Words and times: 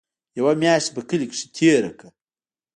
يوه 0.39 0.51
مياشت 0.61 0.87
مې 0.89 0.93
په 0.95 1.01
کلي 1.09 1.25
کښې 1.31 1.47
تېره 1.55 1.91
کړه. 1.99 2.09